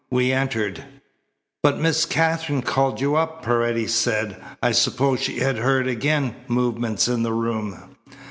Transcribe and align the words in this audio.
We 0.09 0.31
entered." 0.31 0.83
"But 1.61 1.77
Miss 1.77 2.07
Katherine 2.07 2.63
called 2.63 2.99
you 2.99 3.15
up," 3.17 3.43
Paredes 3.45 3.93
said. 3.93 4.35
"I 4.59 4.71
supposed 4.71 5.21
she 5.21 5.41
had 5.41 5.59
heard 5.59 5.85
again 5.87 6.35
movements 6.47 7.07
in 7.07 7.21
the 7.21 7.33
room." 7.33 7.95